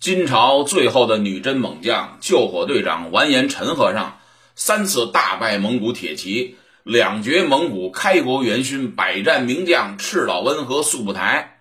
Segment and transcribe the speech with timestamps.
[0.00, 4.18] 金朝最后的女真猛将救火队长完颜陈和尚，
[4.54, 11.60] 三次大败蒙古铁骑，两绝蒙古开国元勋、百战名将赤老温和速不台。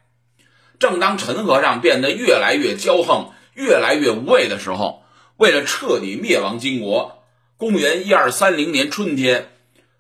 [0.79, 5.03] 正当陈和尚变得越来越骄横、越来越无畏的时候，
[5.35, 7.25] 为了彻底灭亡金国，
[7.57, 9.49] 公元一二三零年春天，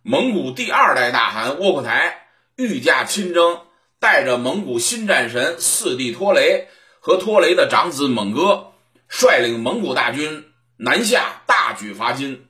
[0.01, 3.59] 蒙古第二代大汗窝阔台御驾亲征，
[3.99, 6.69] 带着蒙古新战神四弟拖雷。
[6.99, 8.73] 和拖雷的长子蒙哥
[9.07, 10.45] 率领蒙古大军
[10.75, 12.45] 南下，大举伐金。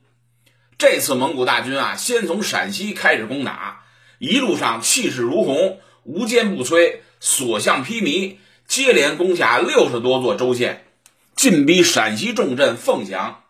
[0.77, 3.83] 这次蒙古大军啊，先从陕西开始攻打，
[4.17, 10.85] 一路上气势如虹，无坚不摧，所向披靡，接连攻下六十多座州县，
[11.35, 13.43] 进逼陕西重镇凤翔。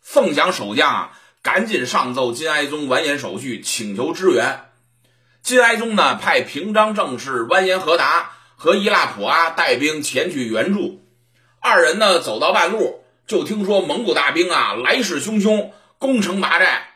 [0.00, 4.66] 凤翔守将啊，赶紧上奏金哀宗完颜守绪，请求支援。
[5.42, 8.32] 金哀宗呢，派平章政事完颜和达。
[8.60, 11.00] 和伊拉普阿带兵前去援助，
[11.60, 16.88] 二人呢走到半路，就听说蒙古大兵啊来势汹汹，攻城拔寨，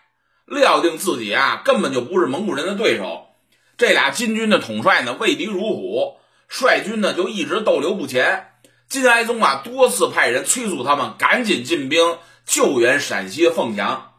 [0.45, 3.29] 料定自己啊根本就不是蒙古人的对手。
[3.77, 6.17] 这俩金军的统帅呢畏敌如虎，
[6.49, 8.49] 率军呢就一直逗留不前。
[8.89, 14.15] 金哀宗啊多次派人催促他们赶紧进兵救援陕西凤翔，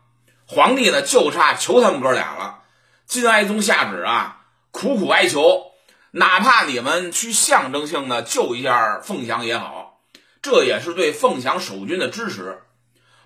[0.47, 2.59] 皇帝呢就差求他们哥俩了。
[3.05, 5.72] 金哀宗下旨啊，苦苦哀求。
[6.15, 9.99] 哪怕你们去象征性的救一下凤翔也好，
[10.43, 12.61] 这也是对凤翔守军的支持。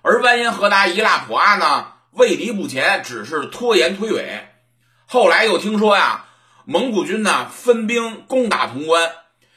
[0.04, 4.40] 而完颜和达、伊拉普阿呢，畏敌不前，只是拖延推诿。
[5.06, 6.28] 后来又听说呀，
[6.64, 9.12] 蒙古军呢分兵攻打潼关，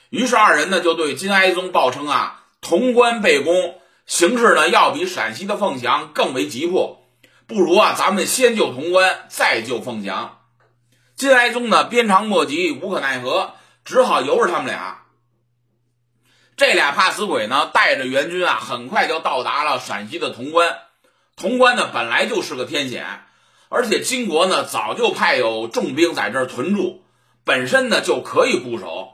[0.08, 7.06] 于是二人呢就对金哀宗报称啊，潼关被攻，形势呢要比陕西的凤翔更为急迫，
[7.46, 10.39] 不如啊咱们先救潼关，再救凤翔。
[11.20, 13.52] 金哀宗呢，鞭长莫及，无可奈何，
[13.84, 15.02] 只好由着他们俩。
[16.56, 20.78] 这俩怕死鬼呢，带着援军啊，很快就到达了陕西的潼关。
[21.36, 23.04] 潼关呢，本来就是个天险，
[23.68, 27.04] 而且金国呢，早就派有重兵在这儿屯驻，
[27.44, 29.10] 本身呢就可以固守。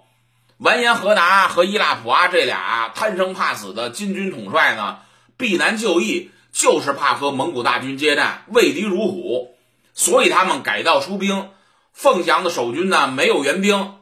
[0.58, 5.00] 完颜和达和伊拉普阿这俩贪生怕死的金军统帅呢，
[5.36, 9.56] 避难就义，就是怕和蒙古大军接战，畏敌如虎，
[9.92, 11.50] 所以他们改道出兵。
[11.96, 13.94] 凤翔的守军呢，没有援兵，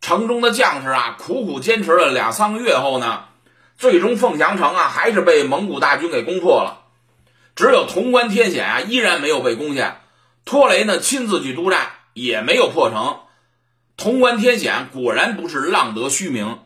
[0.00, 3.24] 城中的将士啊，苦苦坚持了两三个月后呢，
[3.76, 6.84] 最终凤翔城啊，还是被蒙古大军给攻破了。
[7.56, 10.02] 只有潼关天险啊，依然没有被攻下。
[10.44, 13.18] 托雷呢，亲自去督战，也没有破城。
[13.96, 16.60] 潼关天险果然不是浪得虚名。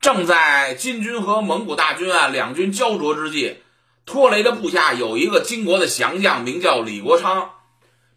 [0.00, 3.58] 正在金军和蒙古大军啊两军焦灼之际，
[4.06, 7.50] 托雷的部下有一个金国的降将，名叫李国昌。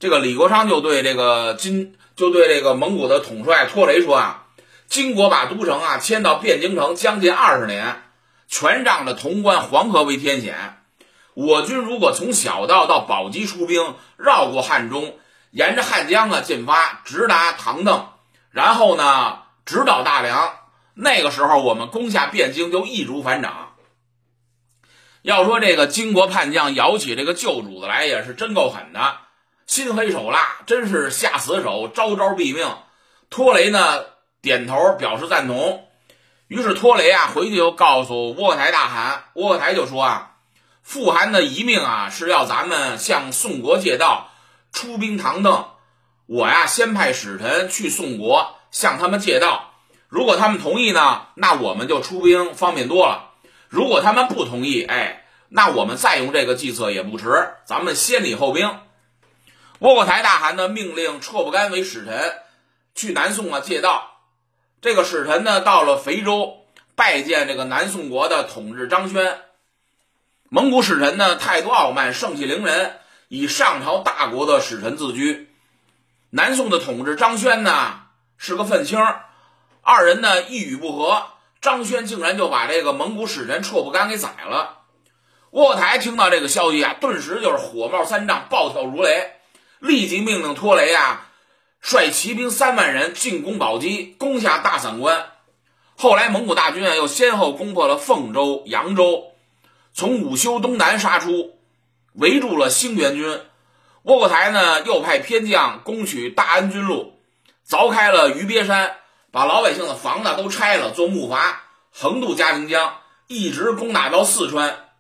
[0.02, 4.46] 这个李国昌就对这个金，就对这个蒙古的统帅拖雷说啊，
[4.88, 8.02] 金国把都城啊迁到汴京城将近二十年，
[8.48, 10.82] 全仗着潼关黄河为天险。
[11.36, 15.20] 我军如果从小道到宝鸡出兵，绕过汉中，
[15.52, 18.08] 沿着汉江啊进发，直达唐邓，
[18.50, 20.56] 然后呢直捣大梁，
[20.96, 23.76] 那个时候我们攻下汴京就易如反掌。
[25.22, 29.18] 要说这个金国叛将摇起这个旧主子来，也是真够狠的。
[29.68, 32.68] 心黑手辣，真是下死手，招招毙命。
[33.30, 34.04] 托雷呢
[34.42, 35.88] 点头表示赞同。
[36.48, 40.32] 于是托雷啊回去就告诉窝阔台大汗，窝阔台就说啊，
[40.84, 44.32] 富汗的遗命啊是要咱们向宋国借道，
[44.74, 45.66] 出兵唐邓。
[46.26, 49.72] 我呀先派使臣去宋国向他们借道，
[50.10, 53.32] 如果他们同意呢，那我们就出兵方便多了。
[53.70, 57.54] 如果他们不同意，哎，那我们再用这个计策也不迟。
[57.64, 58.78] 咱们先礼后兵。
[59.82, 62.36] 窝阔台大汗呢，命令绰不干为使臣
[62.94, 64.12] 去南宋啊借道。
[64.80, 69.42] 这个使臣呢，到了肥州拜见这个南宋国的统治张轩。
[70.50, 75.50] 蒙古使臣呢，态度傲慢，盛气凌人，以上朝大国的使臣自居。
[76.30, 78.02] 南宋的统治张轩呢，
[78.38, 79.04] 是个愤青，
[79.82, 81.24] 二人呢一语不合，
[81.60, 84.84] 张轩竟然就把这个蒙古使臣绰不干给宰了。
[85.50, 89.38] 窝阔台听到这个消息啊，顿时就是火冒三丈，暴跳如雷。
[89.82, 91.32] 立即命令托雷啊，
[91.82, 95.32] 率骑兵三万人进攻宝鸡，攻下大散关。
[95.98, 99.32] 后来蒙古大军啊，又先后攻破了凤州、扬州，
[99.92, 101.58] 从午休东南杀出，
[102.14, 103.42] 围住了兴元军。
[104.04, 107.20] 窝阔台呢，又派偏将攻取大安军路，
[107.68, 108.98] 凿开了鱼鳖山，
[109.32, 111.56] 把老百姓的房子都拆了做木筏，
[111.92, 114.91] 横渡嘉陵江，一直攻打到四川。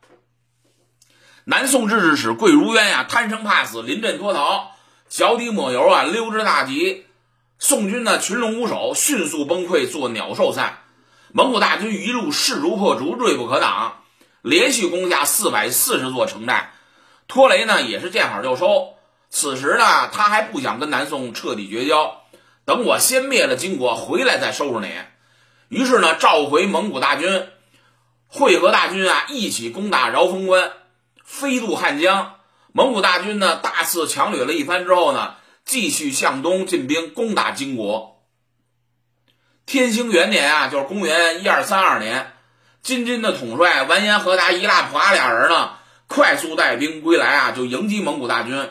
[1.43, 4.71] 南宋制置使桂如渊呀，贪生怕死，临阵脱逃，
[5.09, 7.05] 脚底抹油啊，溜之大吉。
[7.57, 10.79] 宋军呢，群龙无首，迅速崩溃，作鸟兽散。
[11.31, 14.03] 蒙古大军一路势如破竹，锐不可挡，
[14.41, 16.73] 连续攻下四百四十座城寨。
[17.27, 18.95] 托雷呢也是见好就收。
[19.29, 22.21] 此时呢，他还不想跟南宋彻底绝交，
[22.65, 24.93] 等我先灭了金国，回来再收拾你。
[25.69, 27.47] 于是呢，召回蒙古大军，
[28.27, 30.71] 会合大军啊，一起攻打饶峰关，
[31.31, 32.35] 飞渡汉江。
[32.73, 35.35] 蒙古大军呢，大肆强掠了一番之后呢，
[35.65, 38.21] 继续向东进兵攻打金国。
[39.65, 42.33] 天兴元年啊，就是公元一二三二年，
[42.81, 48.69] 金军的统帅完颜和达、伊拉普阿俩人呢，快速带兵归来啊，就迎击蒙古大军。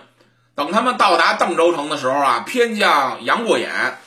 [0.54, 3.98] 等他们到达邓州城的时候啊，偏将杨过眼、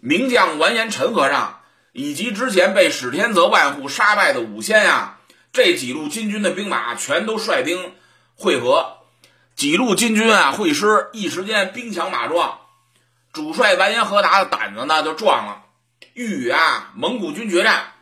[0.00, 1.60] 名将完颜陈和尚
[1.92, 5.17] 以及之前被史天泽万户杀败的武仙呀，
[5.52, 7.94] 这几路金军的兵马全都率兵
[8.36, 8.98] 会合。
[9.56, 12.60] 几路金军啊会师，一时间兵强马壮，
[13.32, 15.62] 主帅完颜和达的胆子呢就壮了，
[16.14, 17.92] 欲与啊蒙古军决战。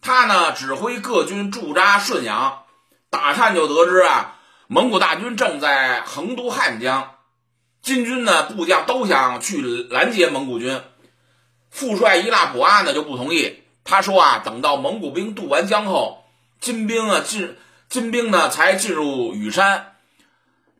[0.00, 2.62] 他呢指挥各军驻扎顺阳，
[3.10, 4.36] 打探就得知啊
[4.68, 7.16] 蒙古大军正在横渡汉江，
[7.82, 9.60] 金军呢部将都想去
[9.90, 10.80] 拦截蒙古军。
[11.70, 16.17] 副帅伊拉普阿呢就不同意，他说啊等到蒙古兵渡完江后，
[16.60, 17.56] 金兵啊进
[17.88, 19.94] 金兵呢才进入羽山。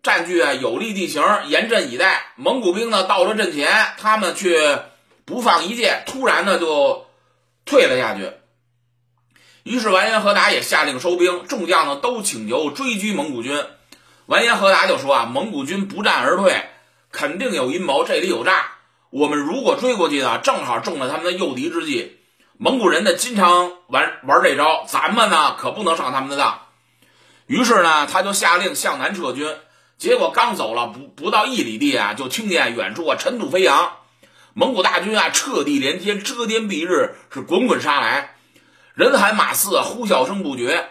[0.02, 2.32] 占据啊有利地形，严阵以待。
[2.36, 4.84] 蒙古兵呢到了阵前，他们却
[5.24, 7.06] 不放一箭，突然呢就
[7.64, 8.32] 退了下去。
[9.64, 13.64] 于是完颜和达也下令收兵，众将呢都请求追击蒙古军。
[14.26, 16.64] 完颜和达就说啊，蒙古军不战而退，
[17.10, 18.72] 肯定有阴谋，这里有诈。
[19.10, 22.17] 我们如果追过去呢，正好中了他们的诱敌之计。
[22.60, 26.62] 蒙古人呢经常玩玩这招，咱们呢可不能上他们的当。
[27.46, 29.56] 于是呢，他就下令向南撤军。
[29.96, 33.92] 结果刚走了不不到一里地啊，就听见远处啊尘土飞扬，
[34.54, 38.34] 蒙古大军啊彻地连天，遮天蔽日，是滚滚杀来，
[38.94, 40.88] 人喊马嘶，呼啸声不绝。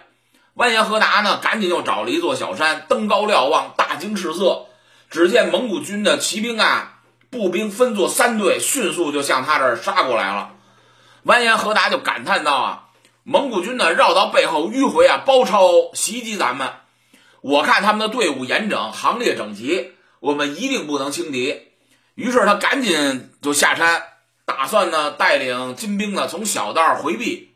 [0.54, 4.68] 完颜和达呢，赶紧又找了一座小山，登高瞭望，大惊失色。
[5.10, 7.00] 只见蒙古军的骑兵啊，
[7.30, 10.52] 步兵分作三队，迅速就向他这儿杀过来了。
[11.28, 12.84] 完颜和达就感叹道啊，
[13.24, 16.72] 蒙古军呢绕到背后迂回啊，包抄袭击咱们。
[17.42, 19.92] 我看他们的队伍严整，行列整齐，
[20.22, 21.68] 我们一定不能轻敌。
[22.16, 24.04] 于是他赶紧就下山，
[24.46, 27.52] 打算呢带领金兵呢从小道回避。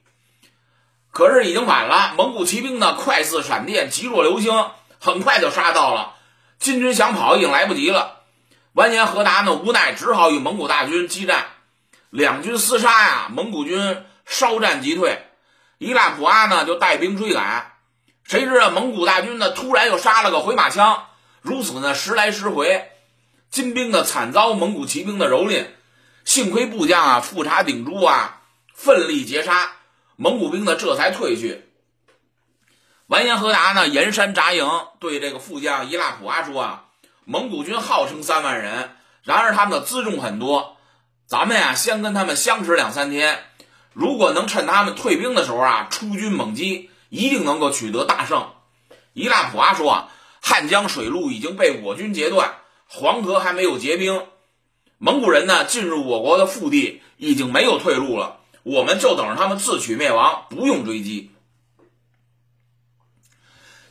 [1.10, 4.52] 可是已经晚了，蒙古骑兵呢快似闪电，急若流星，
[5.00, 6.16] 很快就杀到了。
[6.60, 8.18] 金军想跑已经来不及了。
[8.74, 11.46] 完颜和达呢无奈，只好与蒙古大军激战。
[12.12, 15.25] 两军厮杀呀，蒙古军稍战即退。
[15.78, 17.72] 伊拉普阿呢就带兵追赶。
[18.25, 19.52] 谁知道蒙古大军呢？
[19.52, 21.06] 突然又杀了个回马枪，
[21.42, 22.92] 如此呢，时来时回，
[23.50, 25.68] 金兵呢惨遭蒙古骑兵的蹂躏。
[26.25, 28.42] 幸亏部将啊富察顶珠啊
[28.75, 29.72] 奋力截杀，
[30.18, 31.66] 蒙古兵呢这才退去。
[33.08, 34.69] 完颜和达呢沿山扎营，
[35.00, 36.86] 对这个副将伊拉普阿说啊
[37.24, 40.78] ：“蒙古军号称三万人，然而他们的辎重很多，
[41.31, 43.39] 咱们呀先跟他们相持两三天，
[43.94, 48.51] 如果能趁他们退兵的时候啊出军猛击。”一定能够取得大胜。
[49.12, 50.07] 伊拉普阿说：“啊，
[50.42, 52.56] 汉江水路已经被我军截断，
[52.88, 54.28] 黄河还没有结冰，
[54.98, 61.31] 蒙古人呢进入我国的腹地已经没有退路了，我们就等着他们自取灭亡，不用追击。”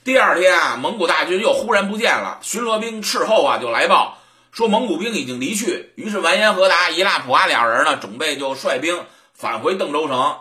[0.03, 4.17] 第二天啊，蒙古大军又忽然不见了，巡逻兵斥候啊就来报
[4.53, 5.93] 说蒙古兵已经离去。
[5.97, 10.39] 于是完颜和达、伊拉普阿两人呢准备就率兵返回邓州城。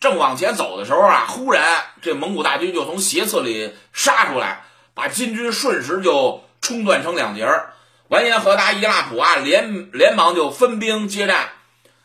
[0.00, 4.64] 正往前走的时候啊，忽然这蒙古大军就从斜刺里杀出来，
[4.94, 7.74] 把金军瞬时就冲断成两截儿。
[8.08, 11.50] 完颜和达、伊拉普阿连连忙就分兵接战。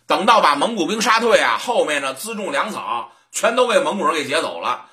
[0.05, 4.85] 等到把蒙古兵杀退啊，后面呢辎重粮草全都被蒙古人给劫走了。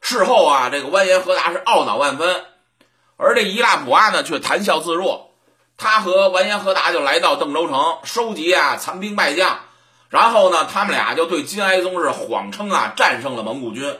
[0.00, 2.44] 事后啊，这个完颜和达是懊恼万分，
[3.16, 5.31] 而这伊拉普阿呢却谈笑自若。
[5.82, 9.58] 他和完颜和达就来到邓州城，收集啊残兵败将。
[10.10, 13.98] 然后呢，他们俩就对金哀宗是谎称啊战胜了蒙古军，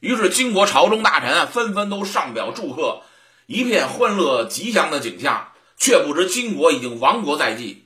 [0.00, 3.02] 于是金国朝中大臣啊纷纷都上表祝贺，
[3.46, 7.83] 一片欢乐吉祥的景象，却不知金国已经亡国在即。